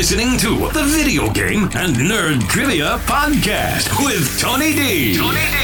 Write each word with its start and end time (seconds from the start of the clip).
listening 0.00 0.38
to 0.38 0.66
the 0.72 0.82
Video 0.84 1.30
Game 1.30 1.64
and 1.74 1.94
Nerd 1.94 2.48
Trivia 2.48 2.96
Podcast 3.00 4.02
with 4.02 4.40
Tony 4.40 4.72
D. 4.72 5.14
Tony 5.14 5.36
D. 5.36 5.60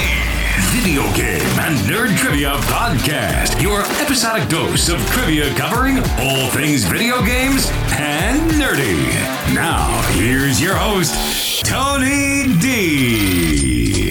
Video 0.76 1.02
Game 1.14 1.58
and 1.58 1.74
Nerd 1.88 2.14
Trivia 2.18 2.50
Podcast, 2.68 3.62
your 3.62 3.80
episodic 4.02 4.46
dose 4.50 4.90
of 4.90 5.00
trivia 5.06 5.54
covering 5.54 5.96
all 6.18 6.50
things 6.50 6.84
video 6.84 7.24
games 7.24 7.70
and 7.92 8.50
nerdy. 8.50 9.08
Now, 9.54 10.02
here's 10.12 10.60
your 10.60 10.74
host, 10.74 11.64
Tony 11.64 12.58
D. 12.60 14.10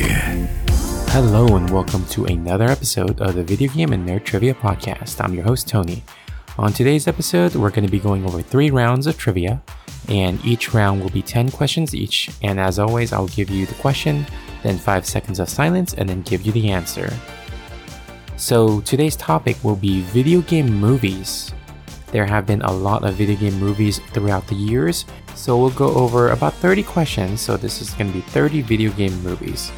Hello 1.09 1.55
and 1.55 1.69
welcome 1.69 2.03
to 2.07 2.25
another 2.25 2.65
episode 2.65 3.21
of 3.21 3.35
the 3.35 3.43
Video 3.43 3.71
Game 3.71 3.93
and 3.93 4.09
Nerd 4.09 4.23
Trivia 4.23 4.55
Podcast. 4.55 5.23
I'm 5.23 5.35
your 5.35 5.43
host, 5.43 5.67
Tony. 5.67 6.01
On 6.57 6.73
today's 6.73 7.07
episode, 7.07 7.53
we're 7.53 7.69
going 7.69 7.85
to 7.85 7.91
be 7.91 7.99
going 7.99 8.25
over 8.25 8.41
three 8.41 8.71
rounds 8.71 9.05
of 9.05 9.19
trivia, 9.19 9.61
and 10.09 10.43
each 10.45 10.73
round 10.73 11.01
will 11.01 11.09
be 11.09 11.21
10 11.21 11.51
questions 11.51 11.93
each. 11.93 12.29
And 12.41 12.59
as 12.59 12.79
always, 12.79 13.13
I'll 13.13 13.27
give 13.27 13.49
you 13.49 13.65
the 13.65 13.75
question, 13.75 14.25
then 14.63 14.77
5 14.77 15.05
seconds 15.05 15.39
of 15.39 15.49
silence, 15.49 15.93
and 15.93 16.07
then 16.07 16.21
give 16.23 16.45
you 16.45 16.51
the 16.51 16.69
answer. 16.69 17.11
So 18.37 18.81
today's 18.81 19.15
topic 19.15 19.63
will 19.63 19.75
be 19.75 20.01
video 20.01 20.41
game 20.41 20.73
movies. 20.73 21.53
There 22.11 22.25
have 22.25 22.45
been 22.45 22.61
a 22.61 22.71
lot 22.71 23.03
of 23.03 23.15
video 23.15 23.35
game 23.35 23.59
movies 23.59 23.99
throughout 24.11 24.47
the 24.47 24.55
years, 24.55 25.05
so 25.35 25.57
we'll 25.57 25.69
go 25.71 25.93
over 25.95 26.29
about 26.31 26.53
30 26.53 26.83
questions. 26.83 27.41
So 27.41 27.57
this 27.57 27.81
is 27.81 27.91
going 27.91 28.11
to 28.11 28.13
be 28.13 28.21
30 28.21 28.61
video 28.61 28.91
game 28.91 29.21
movies. 29.23 29.71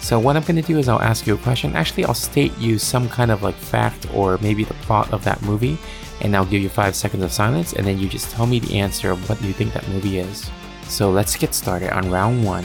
So 0.00 0.18
what 0.18 0.36
I'm 0.36 0.42
going 0.42 0.56
to 0.56 0.62
do 0.62 0.78
is 0.78 0.88
I'll 0.88 1.00
ask 1.02 1.26
you 1.26 1.34
a 1.34 1.38
question. 1.38 1.76
Actually, 1.76 2.06
I'll 2.06 2.14
state 2.14 2.56
you 2.58 2.78
some 2.78 3.08
kind 3.08 3.30
of 3.30 3.42
like 3.42 3.54
fact 3.54 4.06
or 4.14 4.38
maybe 4.38 4.64
the 4.64 4.74
plot 4.74 5.12
of 5.12 5.24
that 5.24 5.40
movie, 5.42 5.78
and 6.20 6.36
I'll 6.36 6.44
give 6.44 6.62
you 6.62 6.68
five 6.68 6.94
seconds 6.94 7.22
of 7.22 7.32
silence, 7.32 7.72
and 7.72 7.86
then 7.86 7.98
you 7.98 8.08
just 8.08 8.30
tell 8.30 8.46
me 8.46 8.58
the 8.58 8.78
answer 8.78 9.10
of 9.10 9.28
what 9.28 9.42
you 9.42 9.52
think 9.52 9.72
that 9.72 9.88
movie 9.88 10.18
is. 10.18 10.50
So 10.84 11.10
let's 11.10 11.36
get 11.36 11.54
started 11.54 11.94
on 11.94 12.10
round 12.10 12.44
one. 12.44 12.64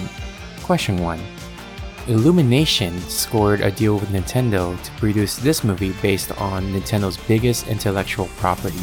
Question 0.63 0.97
one. 0.97 1.21
Illumination 2.07 2.99
scored 3.01 3.61
a 3.61 3.71
deal 3.71 3.95
with 3.95 4.09
Nintendo 4.09 4.81
to 4.81 4.91
produce 4.93 5.37
this 5.37 5.63
movie 5.63 5.93
based 6.01 6.31
on 6.39 6.71
Nintendo's 6.71 7.17
biggest 7.17 7.67
intellectual 7.67 8.27
property. 8.37 8.81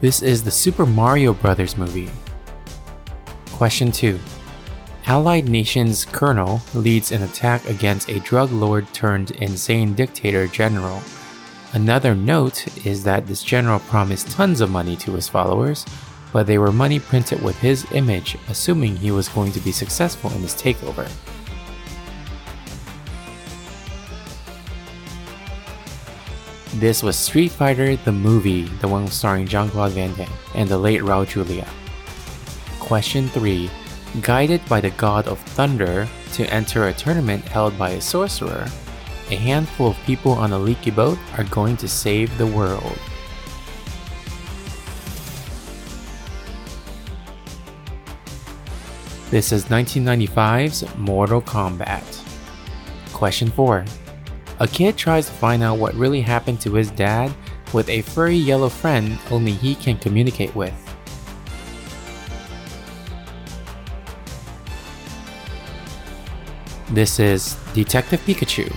This 0.00 0.22
is 0.22 0.44
the 0.44 0.50
Super 0.50 0.84
Mario 0.84 1.32
Bros. 1.32 1.76
movie. 1.76 2.10
Question 3.52 3.90
2. 3.90 4.18
Allied 5.06 5.50
nations 5.50 6.06
colonel 6.06 6.62
leads 6.72 7.12
an 7.12 7.22
attack 7.22 7.68
against 7.68 8.08
a 8.08 8.20
drug 8.20 8.50
lord 8.50 8.90
turned 8.94 9.32
insane 9.32 9.92
dictator 9.92 10.46
general. 10.46 11.02
Another 11.74 12.14
note 12.14 12.86
is 12.86 13.04
that 13.04 13.26
this 13.26 13.42
general 13.42 13.80
promised 13.80 14.30
tons 14.30 14.62
of 14.62 14.70
money 14.70 14.96
to 14.96 15.12
his 15.12 15.28
followers, 15.28 15.84
but 16.32 16.46
they 16.46 16.56
were 16.56 16.72
money 16.72 16.98
printed 16.98 17.42
with 17.42 17.58
his 17.58 17.86
image, 17.92 18.38
assuming 18.48 18.96
he 18.96 19.10
was 19.10 19.28
going 19.28 19.52
to 19.52 19.60
be 19.60 19.72
successful 19.72 20.32
in 20.32 20.40
his 20.40 20.54
takeover. 20.54 21.06
This 26.76 27.02
was 27.02 27.18
Street 27.18 27.50
Fighter 27.52 27.96
the 27.96 28.12
movie, 28.12 28.64
the 28.80 28.88
one 28.88 29.08
starring 29.08 29.46
Jean 29.46 29.68
Claude 29.68 29.92
Van 29.92 30.14
Damme 30.14 30.32
and 30.54 30.66
the 30.66 30.78
late 30.78 31.02
Raul 31.02 31.28
Julia. 31.28 31.68
Question 32.80 33.28
3 33.28 33.70
Guided 34.20 34.64
by 34.68 34.80
the 34.80 34.90
god 34.90 35.26
of 35.26 35.40
thunder 35.40 36.08
to 36.34 36.46
enter 36.46 36.86
a 36.86 36.92
tournament 36.92 37.42
held 37.44 37.76
by 37.76 37.90
a 37.90 38.00
sorcerer, 38.00 38.68
a 39.30 39.34
handful 39.34 39.88
of 39.88 39.96
people 40.06 40.30
on 40.30 40.52
a 40.52 40.58
leaky 40.58 40.92
boat 40.92 41.18
are 41.36 41.42
going 41.44 41.76
to 41.78 41.88
save 41.88 42.36
the 42.38 42.46
world. 42.46 42.96
This 49.30 49.50
is 49.50 49.64
1995's 49.64 50.94
Mortal 50.96 51.42
Kombat. 51.42 52.04
Question 53.12 53.50
4. 53.50 53.84
A 54.60 54.68
kid 54.68 54.96
tries 54.96 55.26
to 55.26 55.32
find 55.32 55.60
out 55.60 55.78
what 55.78 55.92
really 55.94 56.20
happened 56.20 56.60
to 56.60 56.74
his 56.74 56.92
dad 56.92 57.34
with 57.72 57.88
a 57.88 58.02
furry 58.02 58.36
yellow 58.36 58.68
friend 58.68 59.18
only 59.32 59.50
he 59.50 59.74
can 59.74 59.98
communicate 59.98 60.54
with. 60.54 60.93
This 66.94 67.18
is 67.18 67.56
Detective 67.74 68.20
Pikachu. 68.20 68.72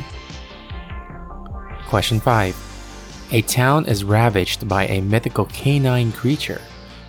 Question 1.85 2.19
5. 2.19 3.29
A 3.31 3.43
town 3.43 3.85
is 3.85 4.03
ravaged 4.03 4.67
by 4.67 4.87
a 4.87 5.01
mythical 5.01 5.45
canine 5.45 6.11
creature, 6.11 6.59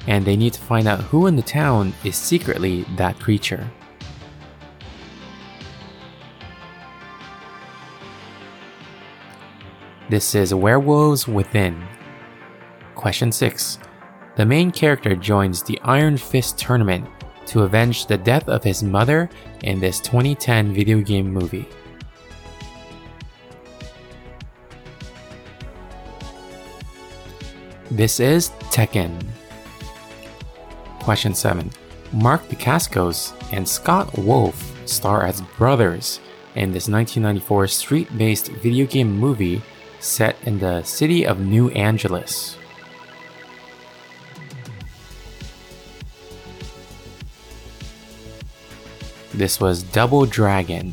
and 0.06 0.22
they 0.22 0.36
need 0.36 0.52
to 0.52 0.60
find 0.60 0.86
out 0.86 1.00
who 1.00 1.26
in 1.26 1.34
the 1.34 1.41
town 1.41 1.94
is 2.04 2.14
secretly 2.14 2.82
that 2.96 3.19
creature. 3.19 3.66
This 10.10 10.34
is 10.34 10.52
Werewolves 10.52 11.26
Within. 11.26 11.88
Question 12.94 13.32
6. 13.32 13.78
The 14.36 14.44
main 14.44 14.70
character 14.70 15.16
joins 15.16 15.62
the 15.62 15.80
Iron 15.84 16.19
Fist 16.19 16.58
tournament 16.58 17.08
to 17.48 17.62
avenge 17.62 18.06
the 18.06 18.16
death 18.16 18.48
of 18.48 18.62
his 18.62 18.82
mother 18.82 19.28
in 19.64 19.81
this 19.81 20.00
2010 20.00 20.72
video 20.72 21.00
game 21.00 21.31
movie. 21.32 21.69
This 27.91 28.20
is 28.20 28.50
Tekken. 28.70 29.19
Question 31.00 31.34
7. 31.34 31.70
Mark 32.12 32.42
Dacascos 32.48 33.32
and 33.53 33.66
Scott 33.66 34.16
Wolf 34.19 34.75
star 34.87 35.25
as 35.25 35.41
brothers 35.56 36.20
in 36.54 36.72
this 36.72 36.88
1994 36.88 37.66
street 37.69 38.19
based 38.19 38.48
video 38.48 38.87
game 38.87 39.10
movie 39.10 39.62
set 40.00 40.37
in 40.44 40.58
the 40.58 40.82
city 40.82 41.26
of 41.26 41.41
New 41.41 41.70
Angeles. 41.70 42.56
This 49.38 49.60
was 49.60 49.84
Double 49.84 50.26
Dragon. 50.26 50.93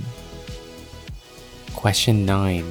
Question 1.74 2.28
9. 2.28 2.64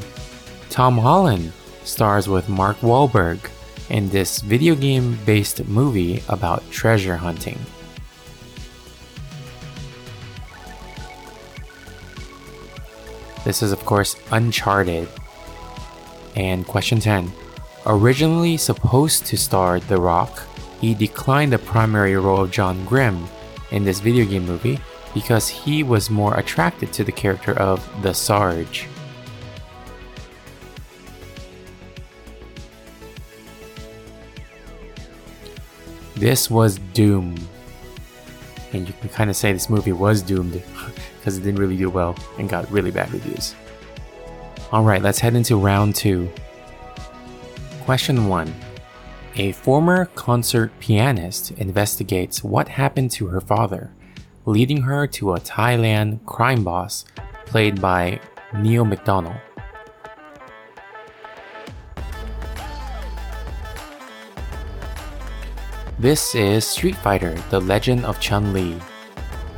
Tom 0.70 0.96
Holland 0.96 1.52
stars 1.82 2.28
with 2.28 2.48
Mark 2.48 2.76
Wahlberg 2.76 3.50
in 3.90 4.08
this 4.08 4.40
video 4.40 4.76
game 4.76 5.18
based 5.26 5.66
movie 5.66 6.22
about 6.28 6.62
treasure 6.70 7.16
hunting. 7.16 7.58
This 13.44 13.60
is, 13.60 13.72
of 13.72 13.84
course, 13.84 14.14
Uncharted. 14.30 15.08
And 16.36 16.64
question 16.64 17.00
10. 17.00 17.32
Originally 17.86 18.58
supposed 18.58 19.26
to 19.26 19.36
star 19.36 19.80
The 19.80 20.00
Rock, 20.00 20.44
he 20.80 20.94
declined 20.94 21.52
the 21.52 21.58
primary 21.58 22.14
role 22.14 22.42
of 22.42 22.52
John 22.52 22.84
Grimm 22.84 23.26
in 23.72 23.84
this 23.84 23.98
video 23.98 24.24
game 24.24 24.46
movie 24.46 24.78
because 25.14 25.48
he 25.48 25.84
was 25.84 26.10
more 26.10 26.34
attracted 26.34 26.92
to 26.92 27.04
the 27.04 27.12
character 27.12 27.56
of 27.58 27.88
the 28.02 28.12
Sarge. 28.12 28.88
This 36.16 36.50
was 36.50 36.78
Doom. 36.92 37.36
And 38.72 38.88
you 38.88 38.94
can 39.00 39.08
kind 39.08 39.30
of 39.30 39.36
say 39.36 39.52
this 39.52 39.70
movie 39.70 39.92
was 39.92 40.20
doomed 40.20 40.60
because 41.18 41.38
it 41.38 41.42
didn't 41.42 41.60
really 41.60 41.76
do 41.76 41.88
well 41.88 42.16
and 42.38 42.48
got 42.48 42.68
really 42.70 42.90
bad 42.90 43.12
reviews. 43.12 43.54
Alright, 44.72 45.02
let's 45.02 45.20
head 45.20 45.36
into 45.36 45.56
round 45.56 45.94
two. 45.94 46.28
Question 47.82 48.26
1. 48.26 48.52
A 49.36 49.52
former 49.52 50.06
concert 50.16 50.72
pianist 50.80 51.52
investigates 51.52 52.42
what 52.42 52.68
happened 52.68 53.12
to 53.12 53.26
her 53.26 53.40
father 53.40 53.92
leading 54.46 54.82
her 54.82 55.06
to 55.06 55.34
a 55.34 55.40
Thailand 55.40 56.24
crime 56.26 56.64
boss 56.64 57.04
played 57.46 57.80
by 57.80 58.20
Neil 58.54 58.84
McDonald. 58.84 59.36
This 65.98 66.34
is 66.34 66.66
Street 66.66 66.96
Fighter 66.96 67.34
The 67.50 67.60
Legend 67.60 68.04
of 68.04 68.20
Chun 68.20 68.52
Li. 68.52 68.76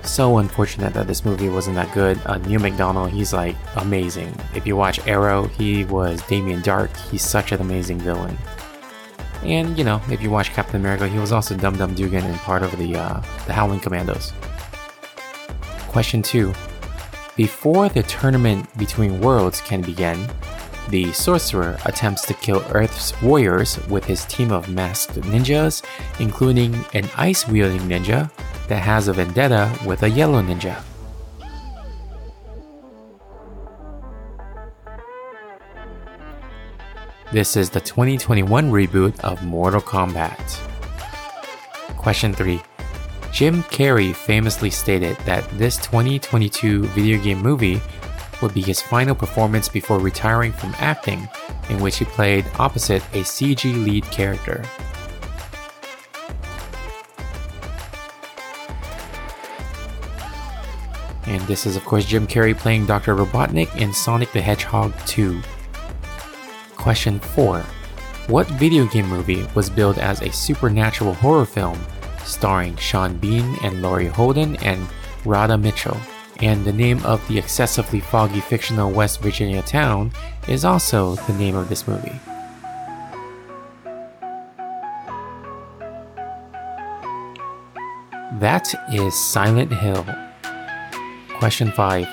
So 0.03 0.39
unfortunate 0.39 0.95
that 0.95 1.09
this 1.09 1.25
movie 1.25 1.49
wasn't 1.49 1.75
that 1.75 1.93
good. 1.93 2.21
Uh, 2.25 2.39
Neil 2.39 2.61
McDonald, 2.61 3.11
he's 3.11 3.33
like 3.33 3.57
amazing. 3.77 4.33
If 4.55 4.67
you 4.67 4.77
watch 4.77 5.05
Arrow, 5.09 5.49
he 5.49 5.85
was 5.87 6.23
Damien 6.29 6.63
Darhk. 6.63 6.95
He's 7.11 7.23
such 7.23 7.51
an 7.51 7.61
amazing 7.61 7.99
villain. 7.99 8.39
And 9.43 9.77
you 9.77 9.83
know, 9.83 10.01
if 10.09 10.23
you 10.23 10.31
watch 10.31 10.51
Captain 10.51 10.81
America, 10.81 11.09
he 11.09 11.19
was 11.19 11.33
also 11.33 11.57
Dum 11.57 11.77
Dum 11.77 11.95
Dugan 11.95 12.25
and 12.25 12.37
part 12.37 12.63
of 12.63 12.77
the 12.79 12.97
uh, 12.97 13.21
the 13.47 13.53
Howling 13.53 13.81
Commandos. 13.81 14.33
Question 15.97 16.21
2. 16.21 16.53
Before 17.37 17.89
the 17.89 18.03
tournament 18.03 18.69
between 18.77 19.19
worlds 19.19 19.63
can 19.63 19.81
begin, 19.81 20.29
the 20.91 21.11
sorcerer 21.15 21.79
attempts 21.87 22.27
to 22.27 22.35
kill 22.35 22.63
Earth's 22.73 23.19
warriors 23.23 23.79
with 23.89 24.05
his 24.05 24.27
team 24.27 24.53
of 24.53 24.69
masked 24.69 25.15
ninjas, 25.15 25.83
including 26.21 26.75
an 26.93 27.09
ice 27.17 27.49
wielding 27.49 27.81
ninja 27.89 28.31
that 28.69 28.83
has 28.83 29.09
a 29.09 29.15
vendetta 29.15 29.75
with 29.87 30.03
a 30.03 30.11
yellow 30.11 30.43
ninja. 30.43 30.83
This 37.33 37.57
is 37.57 37.71
the 37.71 37.81
2021 37.81 38.71
reboot 38.71 39.19
of 39.21 39.43
Mortal 39.43 39.81
Kombat. 39.81 40.61
Question 41.97 42.35
3. 42.35 42.61
Jim 43.37 43.63
Carrey 43.65 44.15
famously 44.15 44.71
stated 44.71 45.15
that 45.27 45.47
this 45.59 45.77
2022 45.77 46.85
video 46.85 47.23
game 47.23 47.37
movie 47.37 47.83
would 48.41 48.55
be 48.55 48.63
his 48.63 48.81
final 48.81 49.15
performance 49.15 49.69
before 49.69 49.99
retiring 49.99 50.53
from 50.53 50.75
acting, 50.79 51.29
in 51.69 51.79
which 51.79 51.99
he 51.99 52.07
played 52.07 52.47
opposite 52.59 53.03
a 53.13 53.21
CG 53.21 53.85
lead 53.85 54.05
character. 54.05 54.65
And 61.27 61.43
this 61.43 61.67
is, 61.67 61.77
of 61.77 61.85
course, 61.85 62.07
Jim 62.07 62.27
Carrey 62.27 62.57
playing 62.57 62.87
Dr. 62.87 63.15
Robotnik 63.15 63.77
in 63.77 63.93
Sonic 63.93 64.33
the 64.33 64.41
Hedgehog 64.41 64.95
2. 65.05 65.43
Question 66.75 67.21
4. 67.21 67.61
What 68.29 68.47
video 68.53 68.87
game 68.87 69.09
movie 69.09 69.47
was 69.55 69.69
billed 69.69 69.99
as 69.99 70.23
a 70.23 70.33
supernatural 70.33 71.13
horror 71.13 71.45
film 71.45 71.79
starring 72.27 72.77
Sean 72.77 73.17
Bean 73.17 73.57
and 73.63 73.81
Laurie 73.81 74.09
Holden 74.09 74.57
and 74.57 74.87
Radha 75.25 75.57
Mitchell? 75.57 75.97
And 76.41 76.65
the 76.65 76.73
name 76.73 77.03
of 77.05 77.27
the 77.29 77.39
excessively 77.39 78.01
foggy 78.01 78.41
fictional 78.41 78.91
West 78.91 79.23
Virginia 79.23 79.63
town 79.63 80.13
is 80.49 80.65
also 80.65 81.15
the 81.15 81.33
name 81.35 81.57
of 81.57 81.69
this 81.69 81.89
movie. 81.89 82.21
That 88.39 88.75
is 88.93 89.15
Silent 89.15 89.73
Hill. 89.73 90.05
Question 91.39 91.73
5. 91.73 92.07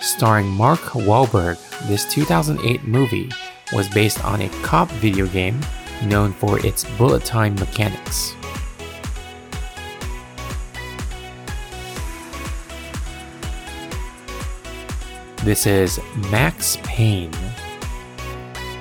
Starring 0.00 0.46
Mark 0.46 0.80
Wahlberg, 0.80 1.58
this 1.88 2.04
2008 2.12 2.84
movie 2.84 3.30
was 3.72 3.88
based 3.88 4.24
on 4.24 4.42
a 4.42 4.48
cop 4.62 4.88
video 4.90 5.26
game 5.26 5.58
known 6.04 6.32
for 6.32 6.64
its 6.64 6.84
bullet 6.96 7.24
time 7.24 7.54
mechanics. 7.56 8.34
This 15.44 15.66
is 15.66 16.00
Max 16.30 16.78
Payne. 16.84 17.30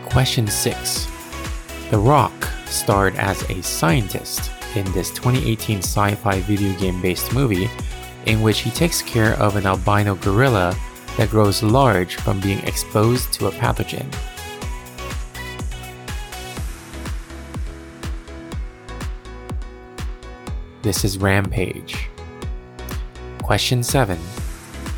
Question 0.05 0.47
6. 0.47 1.07
The 1.91 1.97
Rock 1.97 2.31
starred 2.67 3.17
as 3.17 3.43
a 3.49 3.61
scientist 3.61 4.49
in 4.73 4.89
this 4.93 5.09
2018 5.09 5.79
sci 5.79 6.15
fi 6.15 6.39
video 6.39 6.71
game 6.79 7.01
based 7.01 7.33
movie 7.33 7.69
in 8.27 8.41
which 8.41 8.59
he 8.59 8.71
takes 8.71 9.01
care 9.01 9.33
of 9.41 9.57
an 9.57 9.65
albino 9.65 10.15
gorilla 10.15 10.73
that 11.17 11.29
grows 11.29 11.61
large 11.61 12.15
from 12.15 12.39
being 12.39 12.59
exposed 12.59 13.33
to 13.33 13.47
a 13.47 13.51
pathogen. 13.51 14.09
This 20.81 21.03
is 21.03 21.17
Rampage. 21.17 22.07
Question 23.41 23.83
7. 23.83 24.17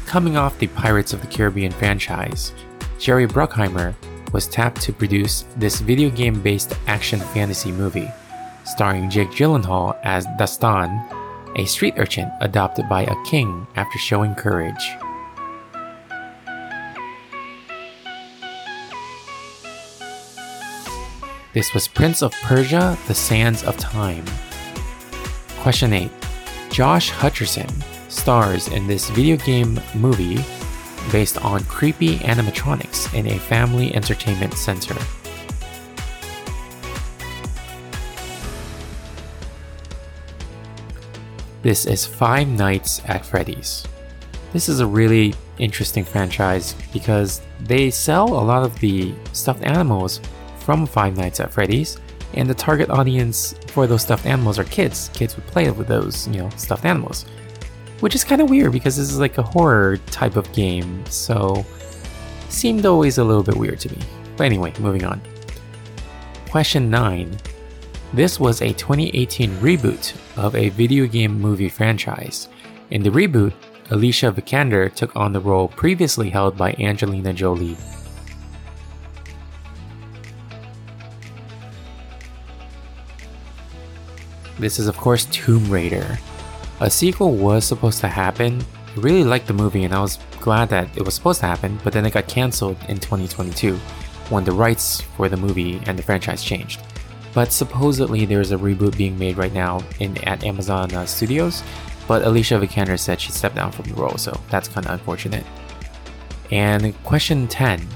Coming 0.05 0.37
off 0.37 0.59
the 0.59 0.67
Pirates 0.67 1.13
of 1.13 1.21
the 1.21 1.27
Caribbean 1.27 1.71
franchise, 1.71 2.53
Jerry 2.99 3.27
Bruckheimer 3.27 3.95
was 4.31 4.47
tapped 4.47 4.79
to 4.81 4.93
produce 4.93 5.45
this 5.57 5.81
video 5.81 6.09
game 6.09 6.41
based 6.41 6.73
action 6.85 7.19
fantasy 7.19 7.71
movie, 7.71 8.09
starring 8.65 9.09
Jake 9.09 9.31
Gyllenhaal 9.31 9.97
as 10.03 10.27
Dastan, 10.39 11.03
a 11.57 11.65
street 11.65 11.95
urchin 11.97 12.31
adopted 12.39 12.87
by 12.87 13.01
a 13.01 13.23
king 13.25 13.65
after 13.75 13.97
showing 13.97 14.35
courage. 14.35 14.91
This 21.53 21.73
was 21.73 21.87
Prince 21.87 22.21
of 22.21 22.31
Persia 22.43 22.97
The 23.07 23.15
Sands 23.15 23.63
of 23.63 23.75
Time. 23.77 24.25
Question 25.59 25.93
8. 25.93 26.11
Josh 26.69 27.11
Hutcherson 27.11 27.71
stars 28.15 28.69
in 28.69 28.87
this 28.87 29.09
video 29.09 29.37
game 29.37 29.79
movie 29.93 30.43
based 31.11 31.37
on 31.43 31.63
creepy 31.65 32.17
animatronics 32.19 33.13
in 33.13 33.27
a 33.27 33.37
family 33.37 33.93
entertainment 33.93 34.53
center. 34.53 34.95
This 41.61 41.85
is 41.85 42.05
Five 42.05 42.47
Nights 42.47 43.01
at 43.05 43.25
Freddy's. 43.25 43.85
This 44.53 44.69
is 44.69 44.79
a 44.79 44.87
really 44.87 45.33
interesting 45.57 46.03
franchise 46.03 46.75
because 46.93 47.41
they 47.61 47.89
sell 47.89 48.27
a 48.27 48.43
lot 48.43 48.63
of 48.63 48.79
the 48.79 49.13
stuffed 49.33 49.63
animals 49.63 50.21
from 50.59 50.85
Five 50.85 51.17
Nights 51.17 51.39
at 51.39 51.51
Freddy's 51.51 51.97
and 52.33 52.49
the 52.49 52.53
target 52.53 52.89
audience 52.89 53.55
for 53.67 53.87
those 53.87 54.03
stuffed 54.03 54.25
animals 54.25 54.59
are 54.59 54.63
kids. 54.65 55.09
Kids 55.13 55.35
would 55.35 55.45
play 55.47 55.69
with 55.71 55.87
those, 55.87 56.27
you 56.27 56.37
know, 56.37 56.49
stuffed 56.57 56.85
animals. 56.85 57.25
Which 58.01 58.13
is 58.13 58.23
kind 58.23 58.41
of 58.41 58.49
weird 58.49 58.71
because 58.71 58.97
this 58.97 59.09
is 59.09 59.19
like 59.19 59.37
a 59.37 59.43
horror 59.43 59.97
type 59.97 60.35
of 60.35 60.51
game, 60.53 61.05
so 61.07 61.65
seemed 62.49 62.85
always 62.85 63.17
a 63.17 63.23
little 63.23 63.43
bit 63.43 63.55
weird 63.55 63.79
to 63.81 63.91
me. 63.91 63.99
But 64.37 64.45
anyway, 64.45 64.73
moving 64.79 65.05
on. 65.05 65.21
Question 66.49 66.89
9. 66.89 67.37
This 68.13 68.39
was 68.39 68.61
a 68.61 68.73
2018 68.73 69.51
reboot 69.57 70.15
of 70.37 70.55
a 70.55 70.69
video 70.69 71.07
game 71.07 71.39
movie 71.39 71.69
franchise. 71.69 72.47
In 72.91 73.01
the 73.01 73.09
reboot, 73.09 73.53
Alicia 73.91 74.31
Vikander 74.31 74.93
took 74.93 75.15
on 75.15 75.33
the 75.33 75.39
role 75.39 75.67
previously 75.67 76.29
held 76.29 76.57
by 76.57 76.73
Angelina 76.79 77.33
Jolie. 77.33 77.77
This 84.57 84.79
is, 84.79 84.87
of 84.87 84.97
course, 84.97 85.25
Tomb 85.25 85.69
Raider. 85.69 86.17
A 86.81 86.89
sequel 86.89 87.35
was 87.35 87.63
supposed 87.63 88.01
to 88.01 88.07
happen. 88.07 88.61
I 88.95 88.99
really 88.99 89.23
liked 89.23 89.47
the 89.47 89.53
movie 89.53 89.85
and 89.85 89.93
I 89.93 90.01
was 90.01 90.19
glad 90.41 90.69
that 90.69 90.89
it 90.97 91.05
was 91.05 91.15
supposed 91.15 91.39
to 91.39 91.45
happen, 91.45 91.79
but 91.83 91.93
then 91.93 92.05
it 92.05 92.11
got 92.11 92.27
cancelled 92.27 92.77
in 92.89 92.97
2022 92.97 93.75
when 94.29 94.43
the 94.43 94.51
rights 94.51 95.01
for 95.15 95.29
the 95.29 95.37
movie 95.37 95.81
and 95.85 95.97
the 95.97 96.03
franchise 96.03 96.43
changed. 96.43 96.81
But 97.33 97.53
supposedly 97.53 98.25
there's 98.25 98.51
a 98.51 98.57
reboot 98.57 98.97
being 98.97 99.17
made 99.17 99.37
right 99.37 99.53
now 99.53 99.83
in 99.99 100.17
at 100.27 100.43
Amazon 100.43 100.93
uh, 100.93 101.05
Studios, 101.05 101.63
but 102.07 102.23
Alicia 102.23 102.55
Vikander 102.55 102.99
said 102.99 103.21
she 103.21 103.31
stepped 103.31 103.55
down 103.55 103.71
from 103.71 103.85
the 103.85 103.95
role, 103.95 104.17
so 104.17 104.37
that's 104.49 104.67
kind 104.67 104.85
of 104.85 104.93
unfortunate. 104.93 105.45
And 106.51 106.93
question 107.03 107.47
10 107.47 107.87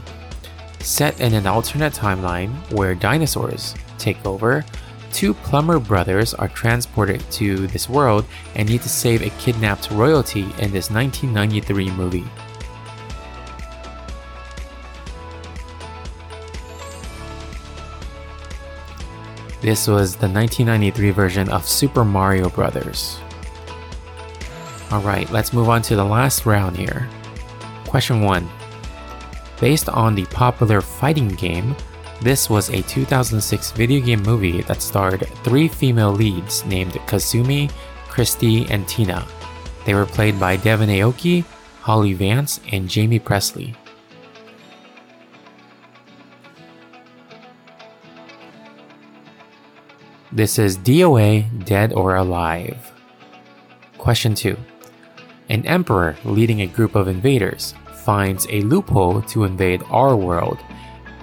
Set 0.79 1.19
in 1.19 1.33
an 1.33 1.45
alternate 1.45 1.93
timeline 1.93 2.53
where 2.71 2.95
dinosaurs 2.95 3.75
take 3.97 4.25
over, 4.25 4.63
two 5.11 5.33
plumber 5.33 5.79
brothers 5.79 6.33
are 6.33 6.47
transported 6.47 7.21
to 7.31 7.67
this 7.67 7.89
world 7.89 8.25
and 8.55 8.69
need 8.69 8.81
to 8.81 8.89
save 8.89 9.21
a 9.21 9.29
kidnapped 9.41 9.91
royalty 9.91 10.43
in 10.59 10.71
this 10.71 10.89
1993 10.89 11.91
movie. 11.91 12.25
This 19.61 19.87
was 19.87 20.15
the 20.15 20.29
1993 20.29 21.11
version 21.11 21.49
of 21.49 21.67
Super 21.67 22.05
Mario 22.05 22.49
Bros. 22.49 23.19
Alright, 24.89 25.29
let's 25.31 25.51
move 25.51 25.67
on 25.67 25.81
to 25.83 25.97
the 25.97 26.03
last 26.03 26.45
round 26.45 26.77
here. 26.77 27.09
Question 27.85 28.21
1. 28.21 28.49
Based 29.59 29.89
on 29.89 30.15
the 30.15 30.25
popular 30.27 30.79
fighting 30.79 31.27
game 31.27 31.75
this 32.21 32.49
was 32.49 32.69
a 32.69 32.81
2006 32.81 33.71
video 33.71 34.05
game 34.05 34.21
movie 34.23 34.61
that 34.63 34.81
starred 34.81 35.27
three 35.43 35.67
female 35.67 36.11
leads 36.11 36.65
named 36.65 36.93
Kasumi, 37.07 37.71
Christy, 38.09 38.65
and 38.69 38.87
Tina. 38.87 39.25
They 39.85 39.93
were 39.93 40.05
played 40.05 40.39
by 40.39 40.57
Devon 40.57 40.89
Aoki, 40.89 41.45
Holly 41.81 42.13
Vance, 42.13 42.59
and 42.71 42.93
Jaime 42.93 43.19
Pressly. 43.19 43.75
This 50.31 50.59
is 50.59 50.77
DOA 50.77 51.65
Dead 51.65 51.93
or 51.93 52.17
Alive. 52.17 52.91
Question 53.97 54.35
2. 54.35 54.57
An 55.49 55.65
emperor 55.65 56.15
leading 56.23 56.61
a 56.61 56.67
group 56.67 56.95
of 56.95 57.07
invaders 57.07 57.73
finds 58.03 58.45
a 58.49 58.61
loophole 58.61 59.21
to 59.23 59.45
invade 59.45 59.81
our 59.89 60.15
world 60.15 60.59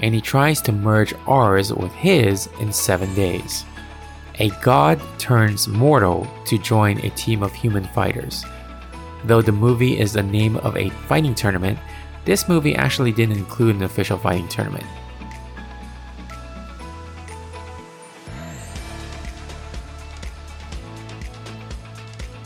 and 0.02 0.14
he 0.14 0.20
tries 0.20 0.60
to 0.62 0.72
merge 0.72 1.14
ours 1.26 1.72
with 1.72 1.92
his 1.92 2.48
in 2.60 2.72
seven 2.72 3.14
days. 3.14 3.64
A 4.38 4.50
god 4.62 5.00
turns 5.18 5.66
mortal 5.66 6.26
to 6.46 6.58
join 6.58 6.98
a 6.98 7.10
team 7.10 7.42
of 7.42 7.54
human 7.54 7.84
fighters. 7.84 8.44
Though 9.24 9.42
the 9.42 9.52
movie 9.52 9.98
is 9.98 10.12
the 10.12 10.22
name 10.22 10.56
of 10.58 10.76
a 10.76 10.90
fighting 11.08 11.34
tournament, 11.34 11.78
this 12.24 12.48
movie 12.48 12.74
actually 12.74 13.12
didn't 13.12 13.38
include 13.38 13.76
an 13.76 13.82
official 13.82 14.18
fighting 14.18 14.48
tournament. 14.48 14.84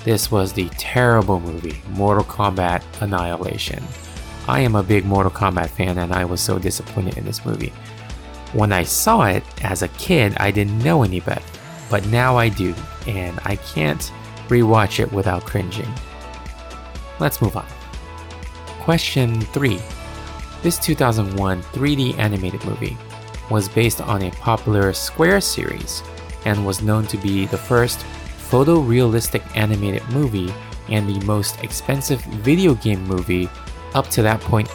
This 0.05 0.31
was 0.31 0.53
the 0.53 0.69
terrible 0.71 1.41
movie 1.41 1.83
Mortal 1.91 2.25
Kombat 2.25 2.83
Annihilation. 3.03 3.83
I 4.51 4.59
am 4.63 4.75
a 4.75 4.83
big 4.83 5.05
Mortal 5.07 5.31
Kombat 5.31 5.71
fan 5.71 5.99
and 5.99 6.13
I 6.13 6.25
was 6.25 6.41
so 6.41 6.59
disappointed 6.59 7.17
in 7.17 7.25
this 7.25 7.47
movie. 7.47 7.73
When 8.53 8.73
I 8.73 8.83
saw 8.83 9.27
it 9.27 9.45
as 9.63 9.83
a 9.83 9.89
kid, 9.91 10.37
I 10.39 10.51
didn't 10.51 10.81
know 10.81 11.05
any 11.05 11.21
better, 11.21 11.41
but 11.89 12.05
now 12.07 12.37
I 12.37 12.49
do, 12.49 12.75
and 13.07 13.39
I 13.45 13.55
can't 13.55 14.13
rewatch 14.49 14.99
it 14.99 15.13
without 15.13 15.45
cringing. 15.45 15.89
Let's 17.21 17.41
move 17.41 17.57
on. 17.57 17.67
Question 18.81 19.41
3. 19.41 19.79
This 20.63 20.81
2001 20.81 21.63
3D 21.63 22.19
animated 22.19 22.65
movie 22.65 22.99
was 23.51 23.69
based 23.69 24.01
on 24.01 24.23
a 24.23 24.33
popular 24.33 24.93
Square 24.93 25.43
series 25.43 26.03
and 26.45 26.67
was 26.67 26.83
known 26.83 27.07
to 27.07 27.17
be 27.19 27.47
the 27.47 27.57
first 27.57 28.01
photorealistic 28.51 29.45
animated 29.57 30.03
movie 30.09 30.53
and 30.89 31.09
the 31.09 31.25
most 31.25 31.63
expensive 31.63 32.21
video 32.43 32.75
game 32.75 33.05
movie 33.05 33.49
up 33.95 34.09
to 34.09 34.23
that 34.23 34.41
point. 34.41 34.69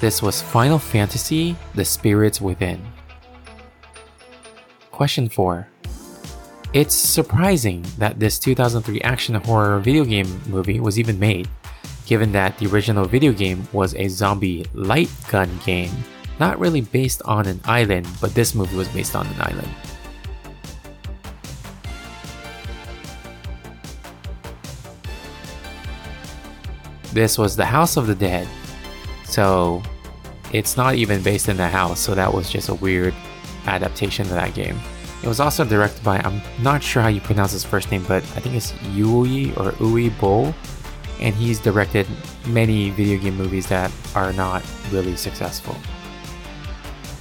This 0.00 0.20
was 0.20 0.42
Final 0.42 0.78
Fantasy 0.78 1.56
The 1.74 1.84
Spirits 1.84 2.40
Within. 2.40 2.84
Question 4.90 5.28
4. 5.28 5.66
It's 6.74 6.94
surprising 6.94 7.86
that 7.98 8.18
this 8.18 8.38
2003 8.38 9.00
action 9.00 9.36
horror 9.36 9.78
video 9.78 10.04
game 10.04 10.28
movie 10.46 10.78
was 10.78 10.98
even 10.98 11.18
made, 11.18 11.48
given 12.04 12.32
that 12.32 12.58
the 12.58 12.66
original 12.66 13.06
video 13.06 13.32
game 13.32 13.66
was 13.72 13.94
a 13.94 14.08
zombie 14.08 14.66
light 14.74 15.08
gun 15.30 15.48
game, 15.64 15.90
not 16.38 16.58
really 16.58 16.82
based 16.82 17.22
on 17.24 17.46
an 17.46 17.60
island, 17.64 18.06
but 18.20 18.34
this 18.34 18.54
movie 18.54 18.76
was 18.76 18.88
based 18.88 19.16
on 19.16 19.26
an 19.26 19.40
island. 19.40 19.70
This 27.14 27.38
was 27.38 27.54
The 27.54 27.64
House 27.64 27.96
of 27.96 28.08
the 28.08 28.14
Dead, 28.16 28.48
so 29.22 29.80
it's 30.52 30.76
not 30.76 30.96
even 30.96 31.22
based 31.22 31.48
in 31.48 31.56
the 31.56 31.68
house, 31.68 32.00
so 32.00 32.12
that 32.12 32.34
was 32.34 32.50
just 32.50 32.68
a 32.70 32.74
weird 32.74 33.14
adaptation 33.66 34.26
of 34.26 34.32
that 34.32 34.52
game. 34.52 34.76
It 35.22 35.28
was 35.28 35.38
also 35.38 35.64
directed 35.64 36.02
by, 36.02 36.18
I'm 36.18 36.42
not 36.60 36.82
sure 36.82 37.02
how 37.02 37.08
you 37.08 37.20
pronounce 37.20 37.52
his 37.52 37.62
first 37.64 37.92
name, 37.92 38.04
but 38.08 38.24
I 38.34 38.40
think 38.40 38.56
it's 38.56 38.74
Yui 38.94 39.54
or 39.54 39.70
Uwe 39.78 40.10
Boll. 40.18 40.52
And 41.20 41.32
he's 41.36 41.60
directed 41.60 42.08
many 42.48 42.90
video 42.90 43.22
game 43.22 43.36
movies 43.36 43.68
that 43.68 43.92
are 44.16 44.32
not 44.32 44.64
really 44.90 45.14
successful. 45.14 45.76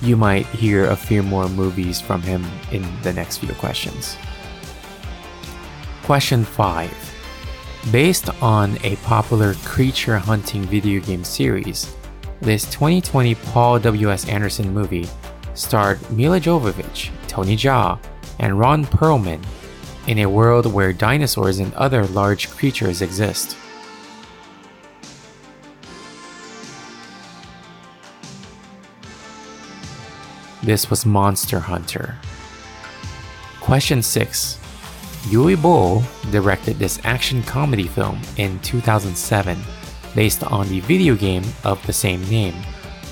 You 0.02 0.18
might 0.18 0.48
hear 0.48 0.86
a 0.86 0.96
few 0.96 1.22
more 1.22 1.48
movies 1.48 2.02
from 2.02 2.24
him 2.24 2.44
in 2.72 2.84
the 3.04 3.14
next 3.14 3.38
few 3.38 3.54
questions. 3.54 4.18
Question 6.02 6.44
5. 6.44 7.13
Based 7.92 8.30
on 8.42 8.78
a 8.84 8.96
popular 8.98 9.56
creature 9.66 10.18
hunting 10.18 10.64
video 10.64 11.02
game 11.02 11.24
series, 11.24 11.94
this 12.40 12.64
2020 12.72 13.36
Paul 13.36 13.78
W.S. 13.80 14.28
Anderson 14.30 14.74
movie 14.74 15.08
starred 15.54 16.00
Milla 16.10 16.40
Jovovich, 16.40 17.12
Tony 17.28 17.58
Jaa, 17.58 18.00
and 18.40 18.58
Ron 18.58 18.86
Perlman 18.86 19.44
in 20.08 20.20
a 20.20 20.26
world 20.26 20.66
where 20.66 20.94
dinosaurs 20.94 21.60
and 21.60 21.74
other 21.74 22.06
large 22.08 22.50
creatures 22.50 23.02
exist. 23.02 23.58
This 30.64 30.90
was 30.90 31.06
Monster 31.06 31.60
Hunter. 31.60 32.18
Question 33.60 34.02
6. 34.02 34.63
Uwe 35.32 35.62
Boll 35.62 36.04
directed 36.32 36.78
this 36.78 37.00
action 37.04 37.42
comedy 37.44 37.88
film 37.88 38.20
in 38.38 38.60
2007 38.60 39.58
based 40.16 40.44
on 40.44 40.68
the 40.70 40.80
video 40.82 41.16
game 41.16 41.44
of 41.64 41.84
the 41.86 41.94
same 41.94 42.22
name 42.30 42.56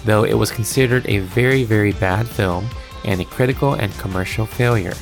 though 0.06 0.24
it 0.24 0.34
was 0.34 0.52
considered 0.52 1.08
a 1.08 1.20
very, 1.20 1.64
very 1.64 1.94
bad 1.94 2.28
film 2.28 2.68
and 3.06 3.22
a 3.22 3.26
critical 3.26 3.74
and 3.74 3.92
commercial 3.98 4.46
failure. 4.46 4.94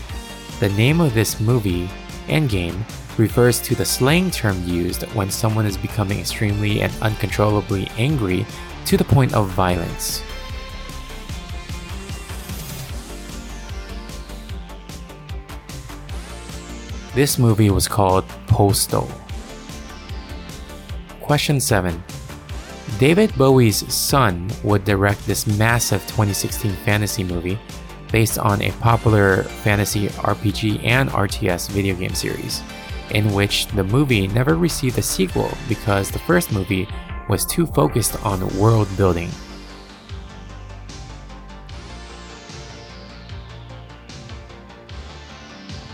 The 0.60 0.70
name 0.70 1.00
of 1.02 1.14
this 1.14 1.40
movie, 1.40 1.90
Endgame, 2.28 2.84
refers 3.18 3.60
to 3.62 3.76
the 3.76 3.86
slang 3.86 4.32
term 4.32 4.62
used 4.66 5.04
when 5.14 5.30
someone 5.30 5.66
is 5.66 5.78
becoming 5.78 6.20
extremely 6.20 6.82
and 6.82 6.94
uncontrollably 7.02 7.90
angry 7.98 8.46
to 8.86 8.98
the 8.98 9.04
point 9.04 9.34
of 9.34 9.50
violence. 9.50 10.24
This 17.20 17.38
movie 17.38 17.70
was 17.70 17.86
called 17.86 18.26
Postal. 18.48 19.12
Question 21.20 21.60
7. 21.60 22.02
David 22.98 23.36
Bowie's 23.36 23.94
son 23.94 24.50
would 24.64 24.86
direct 24.86 25.28
this 25.28 25.46
massive 25.46 26.00
2016 26.04 26.72
fantasy 26.86 27.26
movie 27.26 27.60
based 28.10 28.40
on 28.40 28.62
a 28.62 28.72
popular 28.80 29.44
fantasy 29.44 30.08
RPG 30.08 30.82
and 30.86 31.10
RTS 31.10 31.70
video 31.72 31.94
game 31.94 32.16
series, 32.16 32.62
in 33.12 33.34
which 33.34 33.68
the 33.68 33.84
movie 33.84 34.28
never 34.30 34.56
received 34.56 34.98
a 34.98 35.02
sequel 35.02 35.52
because 35.68 36.10
the 36.10 36.20
first 36.20 36.54
movie 36.54 36.88
was 37.28 37.46
too 37.46 37.66
focused 37.66 38.16
on 38.26 38.58
world 38.58 38.88
building. 38.96 39.30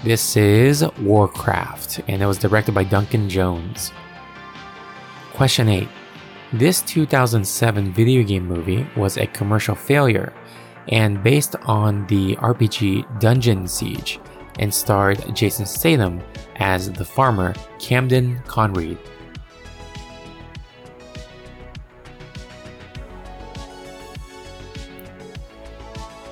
This 0.05 0.37
is 0.37 0.85
Warcraft, 1.01 2.01
and 2.07 2.21
it 2.21 2.27
was 2.27 2.37
directed 2.37 2.75
by 2.75 2.83
Duncan 2.83 3.27
Jones. 3.27 3.91
Question 5.33 5.67
8. 5.67 5.87
This 6.53 6.83
2007 6.83 7.91
video 7.91 8.21
game 8.21 8.45
movie 8.45 8.85
was 8.95 9.17
a 9.17 9.25
commercial 9.25 9.73
failure 9.73 10.31
and 10.89 11.23
based 11.23 11.55
on 11.63 12.05
the 12.05 12.35
RPG 12.35 13.19
Dungeon 13.19 13.67
Siege 13.67 14.19
and 14.59 14.71
starred 14.71 15.35
Jason 15.35 15.65
Statham 15.65 16.21
as 16.57 16.91
the 16.91 17.03
farmer 17.03 17.55
Camden 17.79 18.43
Konreid. 18.45 18.99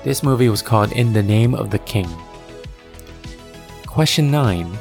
This 0.04 0.22
movie 0.22 0.48
was 0.48 0.62
called 0.62 0.92
In 0.92 1.12
the 1.12 1.24
Name 1.24 1.56
of 1.56 1.70
the 1.70 1.80
King. 1.80 2.08
Question 3.94 4.28
9. 4.28 4.76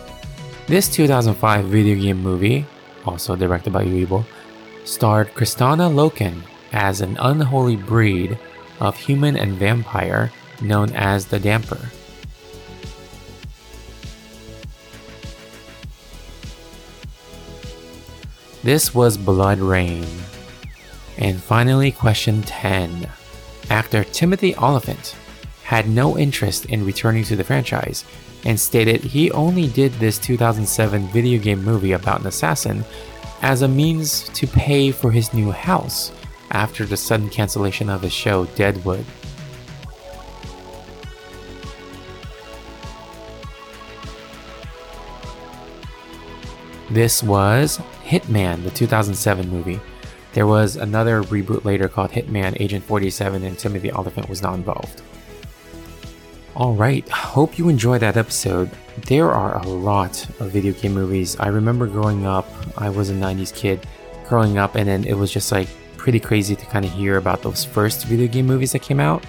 This 0.65 0.89
2005 0.89 1.65
video 1.65 2.01
game 2.01 2.17
movie, 2.17 2.65
also 3.05 3.36
directed 3.36 3.72
by 3.72 3.86
Uwe 3.86 4.10
Boll, 4.10 4.25
starred 4.86 5.32
Kristanna 5.36 5.86
Loken 5.86 6.41
as 6.72 7.00
an 7.00 7.15
unholy 7.20 7.75
breed 7.75 8.39
of 8.79 8.98
human 8.98 9.38
and 9.38 9.53
vampire 9.53 10.32
known 10.63 10.89
as 10.96 11.27
the 11.27 11.38
Dhampir. 11.38 11.93
This 18.63 18.96
was 18.96 19.15
BloodRayne. 19.15 20.10
And 21.20 21.39
finally, 21.39 21.91
question 21.91 22.41
10. 22.41 23.08
Actor 23.70 24.05
Timothy 24.05 24.55
Olyphant 24.55 25.15
had 25.74 25.89
no 25.89 26.15
interest 26.15 26.65
in 26.65 26.86
returning 26.86 27.24
to 27.24 27.36
the 27.36 27.44
franchise 27.44 28.06
and 28.46 28.60
stated 28.60 29.01
he 29.01 29.32
only 29.32 29.65
did 29.65 29.92
this 29.94 30.20
2007 30.20 31.08
video 31.08 31.42
game 31.42 31.63
movie 31.63 31.94
about 31.94 32.22
an 32.22 32.27
assassin 32.27 32.86
as 33.42 33.63
a 33.63 33.68
means 33.68 34.30
to 34.36 34.46
pay 34.46 34.92
for 34.92 35.10
his 35.10 35.34
new 35.34 35.50
house 35.50 36.12
after 36.51 36.86
the 36.86 36.96
sudden 36.96 37.27
cancellation 37.27 37.89
of 37.89 38.03
his 38.03 38.13
show 38.13 38.46
Deadwood. 38.53 39.03
This 46.92 47.24
was 47.24 47.80
Hitman, 48.03 48.63
the 48.63 48.70
2007 48.70 49.50
movie. 49.50 49.80
There 50.34 50.46
was 50.46 50.75
another 50.75 51.24
reboot 51.24 51.65
later 51.65 51.89
called 51.89 52.12
Hitman 52.12 52.62
Agent 52.62 52.84
47, 52.84 53.44
and 53.44 53.58
Timothy 53.58 53.92
Olyphant 53.92 54.30
was 54.30 54.44
not 54.44 54.53
involved. 54.53 55.01
Alright, 56.56 57.10
hope 57.10 57.58
you 57.58 57.68
enjoyed 57.68 58.02
that 58.02 58.16
episode. 58.16 58.70
There 59.08 59.32
are 59.32 59.58
a 59.58 59.68
lot 59.68 60.24
of 60.40 60.52
video 60.52 60.72
game 60.74 60.94
movies. 60.94 61.36
I 61.40 61.48
remember 61.48 61.88
growing 61.88 62.28
up, 62.28 62.48
I 62.78 62.90
was 62.90 63.10
a 63.10 63.14
90s 63.14 63.52
kid 63.52 63.88
growing 64.28 64.60
up, 64.60 64.76
and 64.76 64.88
then 64.88 65.04
it 65.04 65.16
was 65.16 65.32
just 65.32 65.52
like 65.52 65.68
pretty 65.98 66.20
crazy 66.20 66.56
to 66.56 66.66
kind 66.68 66.86
of 66.86 66.92
hear 66.92 67.18
about 67.18 67.42
those 67.42 67.66
first 67.66 68.06
video 68.06 68.28
game 68.28 68.46
movies 68.46 68.72
that 68.74 68.84
came 68.84 69.00
out. 69.00 69.26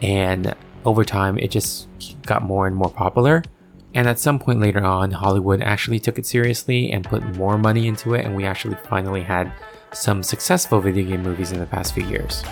And 0.00 0.54
over 0.84 1.04
time, 1.04 1.38
it 1.38 1.50
just 1.50 1.88
got 2.22 2.44
more 2.44 2.68
and 2.68 2.76
more 2.76 2.90
popular. 2.90 3.42
And 3.94 4.08
at 4.08 4.20
some 4.20 4.38
point 4.38 4.60
later 4.60 4.84
on, 4.84 5.10
Hollywood 5.10 5.60
actually 5.60 5.98
took 5.98 6.20
it 6.20 6.26
seriously 6.26 6.92
and 6.92 7.04
put 7.04 7.24
more 7.36 7.58
money 7.58 7.88
into 7.88 8.14
it, 8.14 8.24
and 8.24 8.36
we 8.36 8.44
actually 8.44 8.76
finally 8.88 9.22
had 9.22 9.52
some 9.92 10.22
successful 10.22 10.80
video 10.80 11.04
game 11.04 11.24
movies 11.24 11.50
in 11.50 11.58
the 11.58 11.66
past 11.66 11.94
few 11.94 12.04
years. 12.04 12.44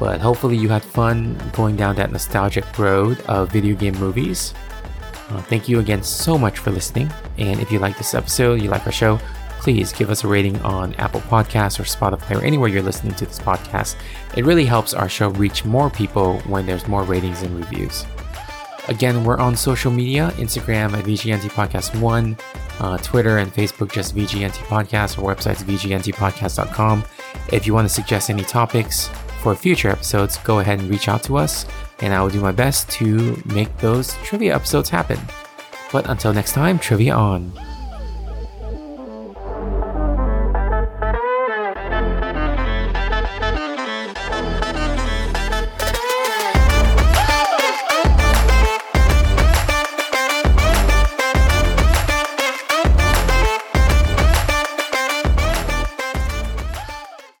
But 0.00 0.20
hopefully, 0.20 0.56
you 0.56 0.68
had 0.68 0.82
fun 0.82 1.38
going 1.52 1.76
down 1.76 1.96
that 1.96 2.10
nostalgic 2.10 2.78
road 2.78 3.20
of 3.22 3.52
video 3.52 3.76
game 3.76 3.96
movies. 3.98 4.54
Uh, 5.30 5.40
thank 5.42 5.68
you 5.68 5.78
again 5.80 6.02
so 6.02 6.36
much 6.36 6.58
for 6.58 6.70
listening. 6.70 7.10
And 7.38 7.60
if 7.60 7.72
you 7.72 7.78
like 7.78 7.96
this 7.96 8.14
episode, 8.14 8.60
you 8.60 8.68
like 8.68 8.86
our 8.86 8.92
show, 8.92 9.18
please 9.60 9.92
give 9.92 10.10
us 10.10 10.24
a 10.24 10.28
rating 10.28 10.60
on 10.60 10.94
Apple 10.96 11.22
Podcasts 11.22 11.80
or 11.80 11.84
Spotify 11.84 12.38
or 12.38 12.44
anywhere 12.44 12.68
you're 12.68 12.82
listening 12.82 13.14
to 13.14 13.24
this 13.24 13.38
podcast. 13.38 13.96
It 14.36 14.44
really 14.44 14.66
helps 14.66 14.92
our 14.92 15.08
show 15.08 15.30
reach 15.30 15.64
more 15.64 15.88
people 15.88 16.38
when 16.40 16.66
there's 16.66 16.86
more 16.86 17.02
ratings 17.02 17.40
and 17.40 17.56
reviews. 17.56 18.04
Again, 18.88 19.24
we're 19.24 19.38
on 19.38 19.56
social 19.56 19.90
media 19.90 20.30
Instagram 20.36 20.92
at 20.92 21.04
VGNT 21.06 21.50
Podcast 21.52 21.98
1, 21.98 22.36
uh, 22.80 22.98
Twitter 22.98 23.38
and 23.38 23.50
Facebook 23.50 23.90
just 23.90 24.14
VGNT 24.14 24.58
Podcast, 24.66 25.18
our 25.18 25.34
website's 25.34 25.62
VGNTpodcast.com. 25.62 27.04
If 27.50 27.66
you 27.66 27.72
want 27.72 27.88
to 27.88 27.94
suggest 27.94 28.28
any 28.28 28.42
topics 28.42 29.08
for 29.44 29.54
future 29.54 29.90
episodes, 29.90 30.38
go 30.38 30.60
ahead 30.60 30.80
and 30.80 30.88
reach 30.88 31.06
out 31.06 31.22
to 31.22 31.36
us, 31.36 31.66
and 32.00 32.14
I 32.14 32.22
will 32.22 32.30
do 32.30 32.40
my 32.40 32.50
best 32.50 32.88
to 32.92 33.36
make 33.44 33.76
those 33.76 34.16
trivia 34.24 34.54
episodes 34.54 34.88
happen. 34.88 35.20
But 35.92 36.08
until 36.08 36.32
next 36.32 36.52
time, 36.52 36.78
trivia 36.78 37.14
on. 37.14 37.52